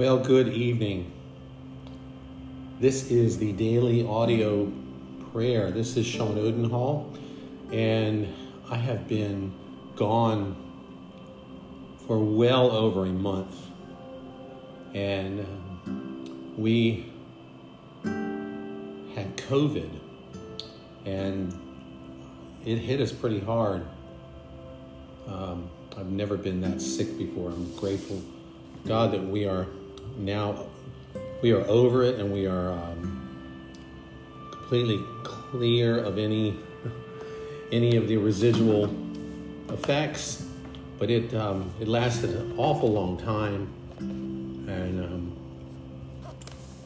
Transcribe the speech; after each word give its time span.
Well, 0.00 0.16
good 0.16 0.48
evening. 0.48 1.12
This 2.80 3.10
is 3.10 3.36
the 3.36 3.52
daily 3.52 4.02
audio 4.06 4.72
prayer. 5.30 5.70
This 5.70 5.94
is 5.98 6.06
Sean 6.06 6.38
Odenhall, 6.38 7.12
and 7.70 8.26
I 8.70 8.76
have 8.76 9.06
been 9.06 9.52
gone 9.96 10.56
for 12.06 12.18
well 12.18 12.70
over 12.70 13.04
a 13.04 13.12
month. 13.12 13.54
And 14.94 15.40
um, 15.40 16.54
we 16.56 17.12
had 19.14 19.36
COVID, 19.36 19.90
and 21.04 21.52
it 22.64 22.78
hit 22.78 23.02
us 23.02 23.12
pretty 23.12 23.40
hard. 23.40 23.86
Um, 25.28 25.68
I've 25.94 26.10
never 26.10 26.38
been 26.38 26.62
that 26.62 26.80
sick 26.80 27.18
before. 27.18 27.50
I'm 27.50 27.76
grateful, 27.76 28.22
God, 28.86 29.12
that 29.12 29.22
we 29.22 29.44
are 29.44 29.66
now 30.16 30.66
we 31.42 31.52
are 31.52 31.66
over 31.66 32.02
it 32.02 32.18
and 32.18 32.32
we 32.32 32.46
are 32.46 32.70
um, 32.70 33.28
completely 34.50 35.02
clear 35.22 35.98
of 35.98 36.18
any 36.18 36.56
any 37.72 37.96
of 37.96 38.08
the 38.08 38.16
residual 38.16 38.94
effects. 39.68 40.46
But 40.98 41.10
it 41.10 41.32
um, 41.34 41.72
it 41.80 41.88
lasted 41.88 42.30
an 42.30 42.54
awful 42.58 42.92
long 42.92 43.16
time, 43.16 43.72
and 43.98 45.04
um, 45.04 45.36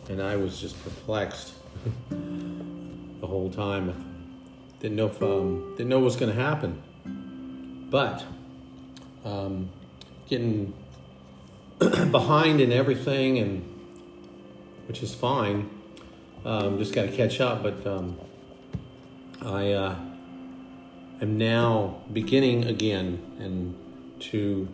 and 0.09 0.23
I 0.23 0.37
was 0.37 0.61
just 0.61 0.83
perplexed 0.85 1.55
the 2.11 3.27
whole 3.27 3.51
time. 3.51 3.93
Didn't 4.81 4.97
know 4.97 5.07
if 5.07 5.21
um, 5.23 5.75
didn't 5.77 5.89
know 5.89 5.99
what 5.99 6.05
was 6.05 6.17
going 6.17 6.35
to 6.35 6.41
happen, 6.41 6.81
but 7.91 8.25
um, 9.25 9.69
getting 10.29 10.73
behind 12.11 12.61
in 12.61 12.73
everything, 12.73 13.39
and 13.39 13.65
which 14.87 15.03
is 15.03 15.15
fine. 15.15 15.71
Um, 16.45 16.79
just 16.79 16.95
got 16.95 17.03
to 17.03 17.13
catch 17.13 17.41
up, 17.41 17.63
but 17.63 17.87
um, 17.87 18.19
I 19.41 19.73
uh, 19.73 19.97
am 21.23 21.39
now 21.39 22.03
beginning 22.13 22.67
again 22.67 23.23
and 23.39 23.75
to 24.21 24.69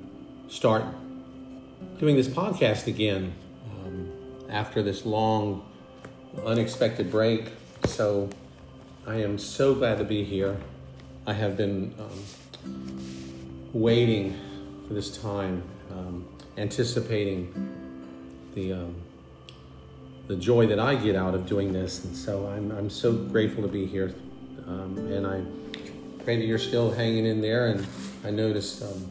start 0.49 0.85
doing 1.99 2.17
this 2.17 2.29
podcast 2.29 2.87
again 2.87 3.33
um, 3.67 4.11
after 4.49 4.83
this 4.83 5.07
long, 5.07 5.65
unexpected 6.45 7.11
break. 7.11 7.53
So 7.87 8.29
I 9.07 9.17
am 9.17 9.39
so 9.39 9.75
glad 9.75 9.99
to 9.99 10.05
be 10.05 10.25
here. 10.25 10.57
I 11.27 11.33
have 11.33 11.57
been 11.57 11.95
um, 11.99 12.97
waiting 13.73 14.39
for 14.87 14.95
this 14.95 15.17
time. 15.17 15.63
Um, 15.91 16.29
anticipating 16.57 17.53
the 18.55 18.73
um, 18.73 18.95
the 20.27 20.37
joy 20.37 20.67
that 20.67 20.79
I 20.79 20.95
get 20.95 21.17
out 21.17 21.35
of 21.35 21.47
doing 21.47 21.73
this, 21.73 22.05
and 22.05 22.17
so 22.17 22.47
I'm 22.47 22.71
I'm 22.73 22.91
so 22.91 23.13
grateful 23.13 23.63
to 23.63 23.69
be 23.69 23.87
here, 23.87 24.15
um, 24.67 24.97
and 24.99 25.27
I 25.27 25.43
pray 26.25 26.37
that 26.37 26.45
you're 26.45 26.59
still 26.59 26.91
hanging 26.91 27.27
in 27.27 27.41
there. 27.41 27.69
And 27.69 27.87
I 28.25 28.31
noticed 28.31 28.83
um, 28.83 29.11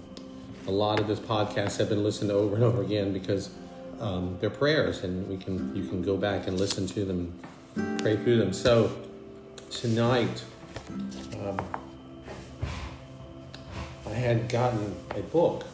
a 0.67 0.71
lot 0.71 0.99
of 0.99 1.07
this 1.07 1.19
podcast 1.19 1.77
have 1.77 1.89
been 1.89 2.03
listened 2.03 2.29
to 2.29 2.35
over 2.35 2.55
and 2.55 2.63
over 2.63 2.81
again 2.81 3.11
because 3.13 3.49
um, 3.99 4.37
they're 4.39 4.49
prayers, 4.49 5.03
and 5.03 5.27
we 5.27 5.37
can 5.37 5.75
you 5.75 5.87
can 5.87 6.01
go 6.01 6.17
back 6.17 6.47
and 6.47 6.59
listen 6.59 6.87
to 6.87 7.05
them, 7.05 7.37
pray 7.99 8.15
through 8.17 8.37
them. 8.37 8.53
So 8.53 8.91
tonight. 9.69 10.43
Um, 11.41 11.59
I 14.09 14.13
had 14.13 14.49
gotten 14.49 14.95
a 15.15 15.21
book 15.21 15.65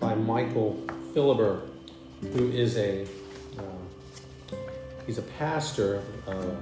by 0.00 0.14
Michael 0.14 0.82
Philliber, 1.12 1.62
who 2.20 2.50
is 2.50 2.76
a 2.76 3.06
uh, 3.58 4.56
he's 5.06 5.18
a 5.18 5.22
pastor 5.22 6.02
uh, 6.26 6.54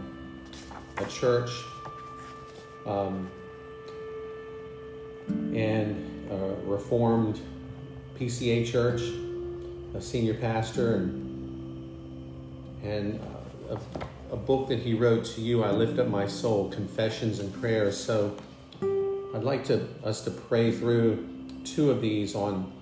a 0.98 1.06
church 1.06 1.50
um, 2.86 3.30
and 5.28 6.30
a 6.30 6.54
Reformed 6.64 7.40
PCA 8.18 8.66
church, 8.66 9.02
a 9.94 10.00
senior 10.00 10.34
pastor, 10.34 10.96
and 10.96 11.22
and 12.82 13.20
uh, 13.70 13.76
a, 14.30 14.34
a 14.34 14.36
book 14.36 14.68
that 14.68 14.80
he 14.80 14.94
wrote 14.94 15.24
to 15.24 15.40
you, 15.40 15.62
I 15.62 15.70
lift 15.70 15.98
up 15.98 16.08
my 16.08 16.26
soul, 16.26 16.68
confessions 16.70 17.38
and 17.38 17.52
prayers. 17.60 17.96
So 17.96 18.36
I'd 18.82 19.44
like 19.44 19.64
to 19.66 19.86
us 20.04 20.22
to 20.24 20.30
pray 20.30 20.72
through 20.72 21.28
two 21.64 21.90
of 21.90 22.00
these 22.00 22.34
on 22.34 22.72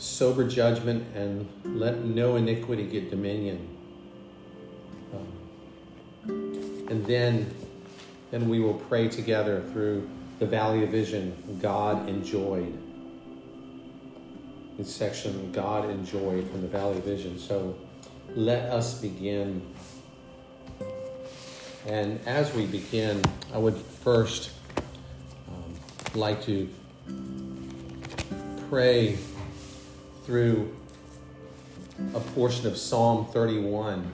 sober 0.00 0.48
judgment, 0.48 1.06
and 1.14 1.46
let 1.64 2.04
no 2.04 2.36
iniquity 2.36 2.84
get 2.84 3.10
dominion. 3.10 3.68
Um, 5.12 6.86
and 6.88 7.04
then, 7.06 7.54
then 8.30 8.48
we 8.48 8.60
will 8.60 8.74
pray 8.74 9.08
together 9.08 9.62
through 9.72 10.08
the 10.38 10.46
Valley 10.46 10.82
of 10.84 10.88
Vision, 10.88 11.58
God 11.60 12.08
enjoyed. 12.08 12.76
This 14.78 14.94
section, 14.94 15.52
God 15.52 15.90
enjoyed 15.90 16.48
from 16.48 16.62
the 16.62 16.68
Valley 16.68 16.96
of 16.96 17.04
Vision. 17.04 17.38
So 17.38 17.76
let 18.34 18.70
us 18.70 18.98
begin. 19.02 19.62
And 21.86 22.18
as 22.26 22.54
we 22.54 22.64
begin, 22.64 23.22
I 23.52 23.58
would 23.58 23.76
first 23.76 24.50
um, 25.46 25.74
like 26.14 26.42
to 26.44 26.70
pray 28.70 29.18
through 30.24 30.74
a 32.14 32.20
portion 32.20 32.66
of 32.66 32.76
Psalm 32.76 33.26
31. 33.26 34.12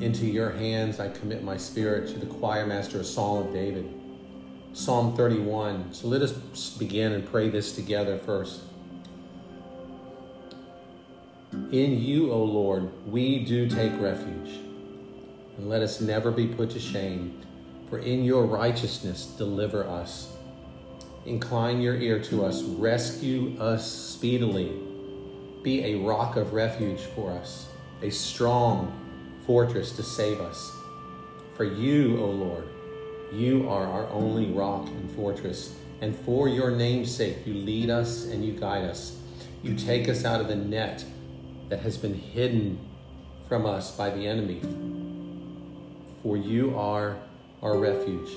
Into 0.00 0.26
your 0.26 0.50
hands 0.50 1.00
I 1.00 1.08
commit 1.08 1.42
my 1.42 1.56
spirit 1.56 2.08
to 2.08 2.18
the 2.18 2.26
choir 2.26 2.66
master, 2.66 3.00
a 3.00 3.04
psalm 3.04 3.46
of 3.46 3.52
David. 3.52 3.92
Psalm 4.72 5.16
31. 5.16 5.92
So 5.92 6.08
let 6.08 6.22
us 6.22 6.32
begin 6.78 7.12
and 7.12 7.28
pray 7.28 7.48
this 7.48 7.74
together 7.74 8.18
first. 8.18 8.60
In 11.52 12.00
you, 12.00 12.30
O 12.30 12.42
Lord, 12.42 12.88
we 13.06 13.44
do 13.44 13.68
take 13.68 13.92
refuge, 14.00 14.60
and 15.56 15.68
let 15.68 15.82
us 15.82 16.00
never 16.00 16.30
be 16.30 16.46
put 16.46 16.70
to 16.70 16.80
shame, 16.80 17.40
for 17.88 17.98
in 17.98 18.24
your 18.24 18.44
righteousness 18.44 19.26
deliver 19.26 19.84
us. 19.84 20.36
Incline 21.26 21.80
your 21.80 21.96
ear 21.96 22.18
to 22.24 22.44
us. 22.44 22.62
Rescue 22.62 23.56
us 23.60 23.90
speedily. 23.90 24.72
Be 25.62 25.84
a 25.84 25.96
rock 25.96 26.36
of 26.36 26.54
refuge 26.54 27.00
for 27.00 27.30
us, 27.32 27.68
a 28.00 28.08
strong 28.08 28.90
fortress 29.46 29.92
to 29.92 30.02
save 30.02 30.40
us. 30.40 30.72
For 31.56 31.64
you, 31.64 32.18
O 32.18 32.26
Lord, 32.30 32.66
you 33.32 33.68
are 33.68 33.86
our 33.86 34.08
only 34.08 34.46
rock 34.46 34.88
and 34.88 35.10
fortress. 35.10 35.74
And 36.00 36.16
for 36.16 36.48
your 36.48 36.70
name's 36.70 37.14
sake, 37.14 37.46
you 37.46 37.52
lead 37.52 37.90
us 37.90 38.24
and 38.24 38.42
you 38.42 38.52
guide 38.52 38.84
us. 38.84 39.20
You 39.62 39.74
take 39.76 40.08
us 40.08 40.24
out 40.24 40.40
of 40.40 40.48
the 40.48 40.56
net 40.56 41.04
that 41.68 41.80
has 41.80 41.98
been 41.98 42.14
hidden 42.14 42.78
from 43.46 43.66
us 43.66 43.94
by 43.94 44.08
the 44.08 44.26
enemy. 44.26 44.62
For 46.22 46.38
you 46.38 46.74
are 46.78 47.18
our 47.62 47.76
refuge. 47.78 48.30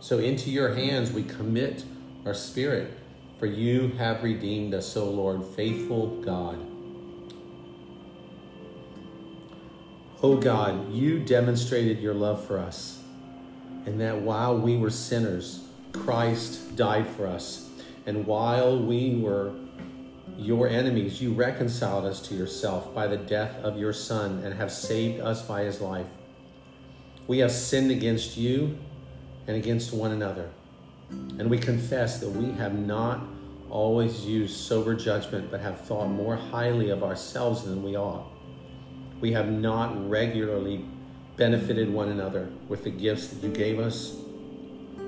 So 0.00 0.18
into 0.18 0.50
your 0.50 0.74
hands 0.74 1.12
we 1.12 1.22
commit 1.22 1.84
our 2.24 2.34
spirit, 2.34 2.92
for 3.38 3.46
you 3.46 3.88
have 3.98 4.22
redeemed 4.22 4.74
us, 4.74 4.96
O 4.96 5.08
Lord, 5.08 5.44
faithful 5.44 6.20
God. 6.22 6.58
O 10.22 10.36
God, 10.36 10.92
you 10.92 11.18
demonstrated 11.18 11.98
your 12.00 12.12
love 12.12 12.44
for 12.44 12.58
us, 12.58 13.02
and 13.86 14.00
that 14.00 14.20
while 14.20 14.56
we 14.58 14.76
were 14.76 14.90
sinners, 14.90 15.64
Christ 15.92 16.76
died 16.76 17.06
for 17.06 17.26
us. 17.26 17.70
And 18.04 18.26
while 18.26 18.78
we 18.78 19.16
were 19.16 19.54
your 20.36 20.68
enemies, 20.68 21.22
you 21.22 21.32
reconciled 21.32 22.04
us 22.04 22.20
to 22.28 22.34
yourself 22.34 22.94
by 22.94 23.06
the 23.06 23.16
death 23.16 23.56
of 23.62 23.78
your 23.78 23.92
Son 23.92 24.42
and 24.44 24.54
have 24.54 24.70
saved 24.70 25.20
us 25.20 25.42
by 25.42 25.62
his 25.62 25.80
life. 25.80 26.08
We 27.26 27.38
have 27.38 27.52
sinned 27.52 27.90
against 27.90 28.36
you 28.36 28.78
and 29.46 29.56
against 29.56 29.92
one 29.92 30.12
another 30.12 30.50
and 31.10 31.48
we 31.48 31.58
confess 31.58 32.18
that 32.20 32.28
we 32.28 32.52
have 32.52 32.78
not 32.78 33.20
always 33.70 34.26
used 34.26 34.56
sober 34.56 34.94
judgment, 34.94 35.50
but 35.50 35.60
have 35.60 35.80
thought 35.80 36.08
more 36.08 36.36
highly 36.36 36.90
of 36.90 37.02
ourselves 37.02 37.64
than 37.64 37.82
we 37.82 37.96
ought. 37.96 38.26
We 39.20 39.32
have 39.32 39.50
not 39.50 40.08
regularly 40.08 40.84
benefited 41.36 41.92
one 41.92 42.08
another 42.08 42.50
with 42.68 42.84
the 42.84 42.90
gifts 42.90 43.28
that 43.28 43.42
you 43.42 43.52
gave 43.52 43.78
us, 43.78 44.16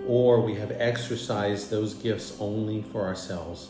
or 0.06 0.40
we 0.40 0.54
have 0.54 0.70
exercised 0.72 1.70
those 1.70 1.94
gifts 1.94 2.36
only 2.40 2.82
for 2.82 3.02
ourselves. 3.02 3.68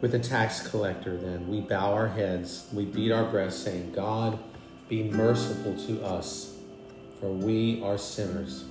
With 0.00 0.12
the 0.12 0.18
tax 0.20 0.68
collector, 0.68 1.16
then, 1.16 1.48
we 1.48 1.60
bow 1.60 1.92
our 1.92 2.08
heads, 2.08 2.68
we 2.72 2.84
beat 2.84 3.10
our 3.10 3.24
breasts, 3.24 3.60
saying, 3.62 3.92
God, 3.92 4.38
be 4.88 5.02
merciful 5.02 5.76
to 5.86 6.04
us, 6.04 6.56
for 7.18 7.28
we 7.28 7.82
are 7.82 7.98
sinners. 7.98 8.64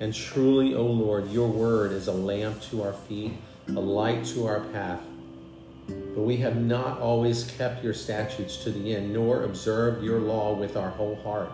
And 0.00 0.12
truly, 0.12 0.74
O 0.74 0.84
Lord, 0.84 1.30
your 1.30 1.48
word 1.48 1.92
is 1.92 2.08
a 2.08 2.12
lamp 2.12 2.60
to 2.62 2.82
our 2.82 2.92
feet, 2.92 3.32
a 3.68 3.72
light 3.72 4.24
to 4.26 4.46
our 4.46 4.60
path. 4.60 5.00
But 5.86 6.22
we 6.22 6.36
have 6.38 6.56
not 6.56 7.00
always 7.00 7.44
kept 7.44 7.84
your 7.84 7.94
statutes 7.94 8.56
to 8.64 8.70
the 8.70 8.94
end, 8.94 9.12
nor 9.12 9.44
observed 9.44 10.02
your 10.02 10.18
law 10.18 10.54
with 10.54 10.76
our 10.76 10.90
whole 10.90 11.16
heart, 11.16 11.52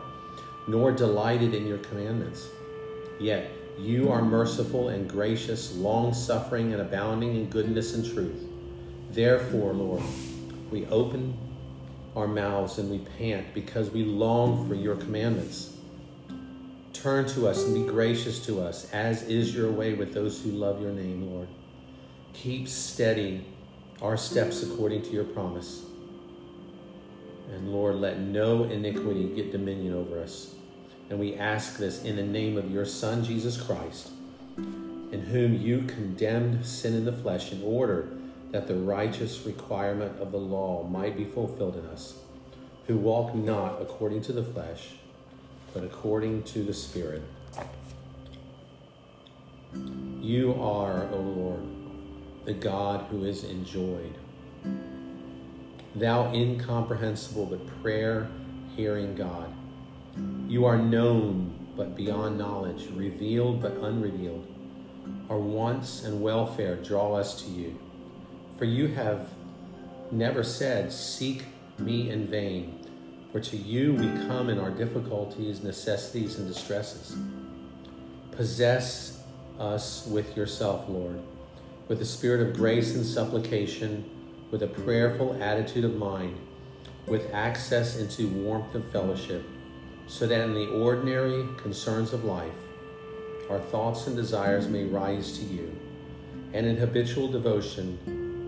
nor 0.69 0.93
delighted 0.93 1.55
in 1.55 1.67
your 1.67 1.79
commandments. 1.79 2.49
Yet 3.19 3.51
you 3.79 4.11
are 4.11 4.23
merciful 4.23 4.89
and 4.89 5.09
gracious, 5.09 5.77
long 5.77 6.15
suffering 6.15 6.73
and 6.73 6.81
abounding 6.83 7.35
in 7.37 7.51
goodness 7.51 7.95
and 7.95 8.05
truth. 8.05 8.43
Therefore, 9.11 9.73
Lord, 9.73 10.03
we 10.71 10.87
open 10.87 11.37
our 12.17 12.29
mouths 12.29 12.79
and 12.79 12.91
we 12.91 12.99
pant 13.19 13.53
because 13.55 13.91
we 13.91 14.05
long 14.05 14.69
for 14.69 14.75
your 14.75 14.97
commandments. 14.97 15.77
Turn 17.03 17.25
to 17.29 17.49
us 17.49 17.65
and 17.65 17.75
be 17.75 17.91
gracious 17.91 18.45
to 18.45 18.61
us, 18.61 18.91
as 18.93 19.23
is 19.23 19.55
your 19.55 19.71
way 19.71 19.95
with 19.95 20.13
those 20.13 20.43
who 20.43 20.51
love 20.51 20.83
your 20.83 20.93
name, 20.93 21.33
Lord. 21.33 21.49
Keep 22.35 22.69
steady 22.69 23.47
our 24.03 24.19
steps 24.19 24.63
according 24.63 25.01
to 25.03 25.11
your 25.11 25.25
promise. 25.25 25.87
And 27.51 27.73
Lord, 27.73 27.97
let 27.97 28.19
no 28.19 28.65
iniquity 28.65 29.35
get 29.35 29.51
dominion 29.51 29.95
over 29.95 30.21
us. 30.21 30.55
And 31.09 31.19
we 31.19 31.37
ask 31.37 31.79
this 31.79 32.05
in 32.05 32.17
the 32.17 32.23
name 32.23 32.59
of 32.59 32.71
your 32.71 32.85
Son, 32.85 33.25
Jesus 33.25 33.59
Christ, 33.59 34.11
in 34.59 35.25
whom 35.31 35.55
you 35.55 35.85
condemned 35.85 36.67
sin 36.67 36.95
in 36.95 37.07
the 37.07 37.13
flesh 37.15 37.51
in 37.51 37.63
order 37.63 38.11
that 38.51 38.69
the 38.69 38.77
righteous 38.77 39.47
requirement 39.47 40.21
of 40.21 40.33
the 40.33 40.39
law 40.39 40.83
might 40.83 41.17
be 41.17 41.25
fulfilled 41.25 41.77
in 41.77 41.87
us, 41.87 42.21
who 42.87 42.99
walk 42.99 43.35
not 43.35 43.81
according 43.81 44.21
to 44.21 44.35
the 44.35 44.45
flesh, 44.45 44.97
but 45.73 45.85
according 45.85 46.43
to 46.45 46.63
the 46.63 46.75
Spirit. 46.75 47.23
You 50.21 50.55
are, 50.61 51.09
O 51.13 51.17
Lord, 51.17 51.63
the 52.45 52.53
God 52.53 53.07
who 53.11 53.25
is 53.25 53.45
enjoyed. 53.45 54.19
Thou 55.95 56.33
incomprehensible 56.33 57.47
but 57.47 57.83
prayer 57.83 58.29
hearing 58.77 59.15
God. 59.15 59.53
You 60.49 60.65
are 60.65 60.77
known 60.77 61.69
but 61.77 61.97
beyond 61.97 62.39
knowledge, 62.39 62.89
revealed 62.95 63.63
but 63.63 63.77
unrevealed. 63.77 64.47
Our 65.29 65.39
wants 65.39 66.05
and 66.05 66.21
welfare 66.21 66.77
draw 66.77 67.15
us 67.15 67.41
to 67.43 67.51
you. 67.51 67.79
For 68.59 68.65
you 68.65 68.89
have 68.89 69.31
never 70.11 70.43
said, 70.43 70.93
Seek 70.93 71.45
me 71.79 72.11
in 72.11 72.27
vain. 72.27 72.80
For 73.33 73.41
to 73.41 73.57
you 73.57 73.95
we 73.95 74.07
come 74.27 74.49
in 74.49 74.59
our 74.59 74.71
difficulties, 74.71 75.63
necessities, 75.63 76.39
and 76.39 76.49
distresses. 76.49 77.17
Possess 78.33 79.23
us 79.59 80.07
with 80.07 80.37
yourself, 80.37 80.89
Lord 80.89 81.21
with 81.91 82.01
a 82.01 82.07
spirit 82.07 82.41
of 82.41 82.55
grace 82.55 82.95
and 82.95 83.05
supplication, 83.05 84.09
with 84.53 84.63
a 84.63 84.67
prayerful 84.69 85.37
attitude 85.43 85.85
of 85.85 85.97
mind, 85.97 86.39
with 87.09 87.29
access 87.35 87.97
into 87.97 88.29
warmth 88.29 88.73
of 88.77 88.93
fellowship, 88.93 89.45
so 90.07 90.25
that 90.25 90.41
in 90.41 90.55
the 90.55 90.69
ordinary 90.69 91.45
concerns 91.57 92.13
of 92.13 92.23
life, 92.25 92.55
our 93.51 93.59
thoughts 93.59 94.07
and 94.07 94.15
desires 94.15 94.69
may 94.69 94.85
rise 94.85 95.37
to 95.37 95.45
you, 95.47 95.77
and 96.53 96.65
in 96.65 96.77
habitual 96.77 97.27
devotion, 97.27 97.99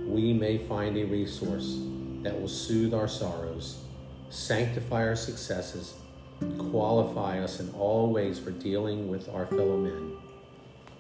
we 0.08 0.32
may 0.32 0.56
find 0.56 0.96
a 0.96 1.02
resource 1.02 1.81
that 2.23 2.40
will 2.40 2.46
soothe 2.46 2.94
our 2.94 3.08
sorrows, 3.08 3.81
sanctify 4.32 5.06
our 5.06 5.14
successes, 5.14 5.94
qualify 6.56 7.38
us 7.38 7.61
in 7.61 7.70
all 7.75 8.11
ways 8.11 8.38
for 8.38 8.50
dealing 8.50 9.08
with 9.08 9.29
our 9.29 9.44
fellow 9.44 9.76
men. 9.76 10.17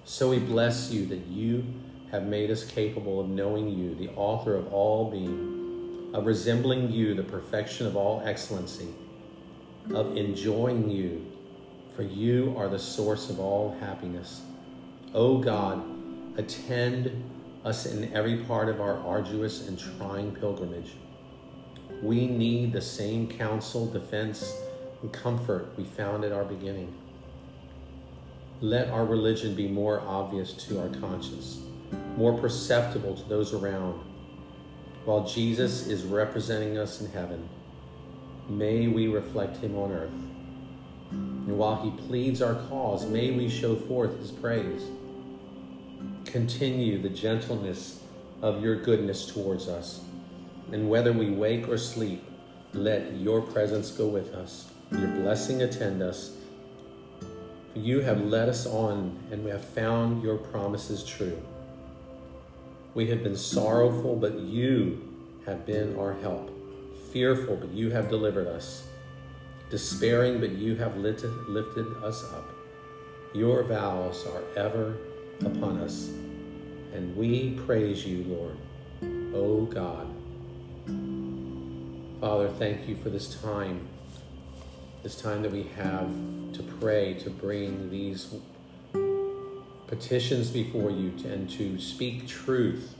So 0.04 0.28
we 0.28 0.38
bless 0.38 0.90
you 0.90 1.06
that 1.06 1.26
you 1.26 1.64
have 2.10 2.26
made 2.26 2.50
us 2.50 2.62
capable 2.64 3.20
of 3.20 3.28
knowing 3.30 3.70
you, 3.70 3.94
the 3.94 4.10
author 4.10 4.54
of 4.54 4.70
all 4.72 5.10
being, 5.10 6.10
of 6.12 6.26
resembling 6.26 6.92
you, 6.92 7.14
the 7.14 7.22
perfection 7.22 7.86
of 7.86 7.96
all 7.96 8.22
excellency, 8.22 8.88
of 9.94 10.14
enjoying 10.14 10.90
you, 10.90 11.26
for 11.96 12.02
you 12.02 12.54
are 12.58 12.68
the 12.68 12.78
source 12.78 13.30
of 13.30 13.40
all 13.40 13.74
happiness. 13.80 14.42
O 15.14 15.38
God, 15.38 15.82
attend 16.36 17.24
us 17.64 17.86
in 17.86 18.12
every 18.12 18.38
part 18.44 18.68
of 18.68 18.78
our 18.80 18.98
arduous 18.98 19.68
and 19.68 19.78
trying 19.78 20.32
pilgrimage. 20.32 20.96
We 22.02 22.26
need 22.26 22.72
the 22.72 22.82
same 22.82 23.28
counsel, 23.28 23.86
defense, 23.86 24.54
and 25.00 25.12
comfort 25.12 25.68
we 25.78 25.84
found 25.84 26.24
at 26.24 26.32
our 26.32 26.44
beginning. 26.44 26.92
Let 28.60 28.90
our 28.90 29.06
religion 29.06 29.54
be 29.54 29.68
more 29.68 30.00
obvious 30.00 30.52
to 30.64 30.80
our 30.80 30.88
conscience 30.88 31.60
more 32.16 32.38
perceptible 32.38 33.14
to 33.16 33.28
those 33.28 33.52
around. 33.52 34.00
While 35.04 35.26
Jesus 35.26 35.86
is 35.86 36.04
representing 36.04 36.78
us 36.78 37.00
in 37.00 37.10
heaven, 37.10 37.48
may 38.48 38.86
we 38.86 39.08
reflect 39.08 39.56
him 39.56 39.76
on 39.76 39.92
earth. 39.92 40.12
And 41.10 41.58
while 41.58 41.82
he 41.82 41.90
pleads 42.06 42.40
our 42.40 42.54
cause, 42.68 43.06
may 43.06 43.32
we 43.32 43.48
show 43.48 43.74
forth 43.74 44.18
his 44.18 44.30
praise. 44.30 44.84
Continue 46.24 47.02
the 47.02 47.08
gentleness 47.08 48.00
of 48.40 48.62
your 48.62 48.76
goodness 48.76 49.26
towards 49.26 49.68
us. 49.68 50.04
And 50.72 50.88
whether 50.88 51.12
we 51.12 51.30
wake 51.30 51.68
or 51.68 51.76
sleep, 51.76 52.24
let 52.72 53.12
your 53.14 53.42
presence 53.42 53.90
go 53.90 54.06
with 54.06 54.34
us, 54.34 54.70
your 54.90 55.08
blessing 55.08 55.62
attend 55.62 56.02
us. 56.02 56.34
For 57.72 57.78
you 57.78 58.00
have 58.00 58.22
led 58.22 58.48
us 58.48 58.66
on, 58.66 59.18
and 59.30 59.44
we 59.44 59.50
have 59.50 59.64
found 59.64 60.22
your 60.22 60.38
promises 60.38 61.04
true. 61.04 61.40
We 62.94 63.08
have 63.08 63.22
been 63.22 63.36
sorrowful, 63.36 64.16
but 64.16 64.38
you 64.38 65.08
have 65.46 65.66
been 65.66 65.98
our 65.98 66.14
help. 66.14 66.50
Fearful, 67.12 67.56
but 67.56 67.70
you 67.70 67.90
have 67.90 68.08
delivered 68.08 68.46
us. 68.46 68.86
Despairing, 69.70 70.40
but 70.40 70.52
you 70.52 70.76
have 70.76 70.96
lifted, 70.96 71.30
us 72.02 72.24
up. 72.32 72.50
Your 73.34 73.62
vows 73.62 74.26
are 74.26 74.42
ever 74.62 74.96
upon 75.40 75.78
us, 75.78 76.08
and 76.94 77.16
we 77.16 77.52
praise 77.66 78.06
you, 78.06 78.24
Lord. 78.24 78.56
O 79.34 79.38
oh 79.38 79.64
God. 79.64 80.11
Father, 82.22 82.48
thank 82.50 82.86
you 82.86 82.94
for 82.94 83.10
this 83.10 83.34
time, 83.42 83.88
this 85.02 85.20
time 85.20 85.42
that 85.42 85.50
we 85.50 85.64
have 85.74 86.06
to 86.52 86.62
pray, 86.78 87.14
to 87.14 87.30
bring 87.30 87.90
these 87.90 88.36
petitions 89.88 90.48
before 90.48 90.92
you 90.92 91.12
and 91.24 91.50
to 91.50 91.80
speak 91.80 92.28
truth 92.28 92.94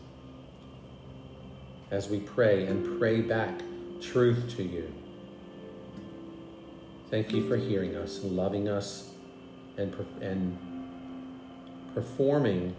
as 1.93 2.09
we 2.09 2.19
pray 2.19 2.67
and 2.67 2.99
pray 2.99 3.21
back 3.21 3.63
truth 4.01 4.57
to 4.57 4.65
you. 4.65 4.93
Thank 7.09 7.31
you 7.31 7.49
for 7.49 7.57
hearing 7.57 7.95
us 7.95 8.25
loving 8.25 8.69
us 8.69 9.13
and, 9.77 9.95
and 10.21 10.59
performing 11.95 12.75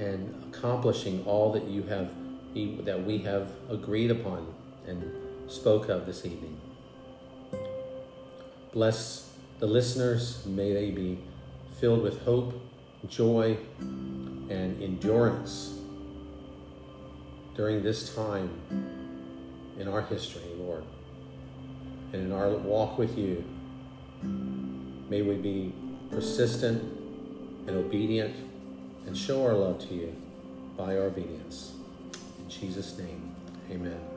and 0.00 0.52
accomplishing 0.52 1.22
all 1.26 1.52
that 1.52 1.68
you 1.68 1.84
have 1.84 2.12
that 2.84 3.04
we 3.06 3.18
have 3.18 3.52
agreed 3.68 4.10
upon 4.10 4.52
and 4.86 5.02
spoke 5.48 5.88
of 5.88 6.06
this 6.06 6.24
evening. 6.24 6.60
Bless 8.72 9.32
the 9.58 9.66
listeners, 9.66 10.44
may 10.46 10.72
they 10.72 10.90
be 10.90 11.18
filled 11.80 12.02
with 12.02 12.22
hope, 12.24 12.54
joy, 13.08 13.56
and 13.78 14.82
endurance 14.82 15.78
during 17.56 17.82
this 17.82 18.14
time 18.14 18.50
in 19.78 19.88
our 19.88 20.02
history, 20.02 20.42
Lord, 20.58 20.84
and 22.12 22.22
in 22.22 22.32
our 22.32 22.50
walk 22.50 22.98
with 22.98 23.18
you. 23.18 23.44
May 24.22 25.22
we 25.22 25.34
be 25.34 25.74
persistent 26.10 26.82
and 27.66 27.76
obedient 27.76 28.34
and 29.06 29.16
show 29.16 29.44
our 29.44 29.54
love 29.54 29.78
to 29.88 29.94
you 29.94 30.14
by 30.76 30.96
our 30.96 31.04
obedience. 31.04 31.72
In 32.38 32.48
Jesus' 32.48 32.96
name, 32.98 33.34
amen. 33.70 34.09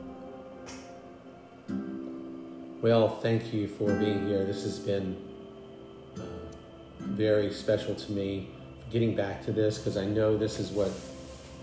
Well, 2.84 3.08
thank 3.08 3.54
you 3.54 3.66
for 3.66 3.86
being 3.94 4.28
here. 4.28 4.44
This 4.44 4.62
has 4.64 4.78
been 4.78 5.16
very 6.98 7.50
special 7.50 7.94
to 7.94 8.12
me 8.12 8.50
getting 8.90 9.16
back 9.16 9.42
to 9.46 9.52
this 9.52 9.78
because 9.78 9.96
I 9.96 10.04
know 10.04 10.36
this 10.36 10.60
is 10.60 10.70
what 10.70 10.90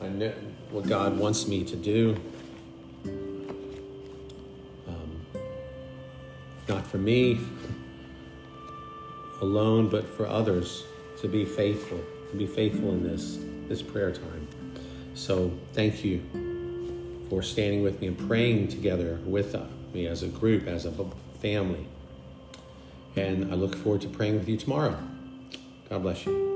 I 0.02 0.08
know 0.08 0.34
what 0.72 0.88
God 0.88 1.20
wants 1.20 1.48
me 1.48 1.64
to 1.64 1.76
do. 1.76 2.20
Um, 4.88 5.22
not 6.68 6.88
for 6.88 6.98
me 6.98 7.40
alone, 9.42 9.90
but 9.90 10.10
for 10.18 10.26
others 10.26 10.86
to 11.20 11.28
be 11.28 11.46
faithful, 11.46 12.00
to 12.32 12.36
be 12.36 12.48
faithful 12.48 12.90
in 12.90 13.04
this 13.04 13.38
this 13.68 13.84
prayer 13.84 14.12
time. 14.12 14.48
So 15.14 15.52
thank 15.74 16.04
you 16.04 16.24
for 17.30 17.44
standing 17.44 17.84
with 17.84 18.02
me 18.02 18.08
and 18.08 18.18
praying 18.28 18.70
together 18.70 19.20
with 19.24 19.52
me 19.94 20.08
as 20.08 20.24
a 20.24 20.28
group, 20.28 20.68
as 20.68 20.86
a 20.86 20.94
family. 21.42 21.86
And 23.16 23.52
I 23.52 23.56
look 23.56 23.76
forward 23.76 24.02
to 24.02 24.08
praying 24.08 24.36
with 24.36 24.48
you 24.48 24.58
tomorrow. 24.58 24.98
God 25.90 26.04
bless 26.04 26.26
you. 26.26 26.51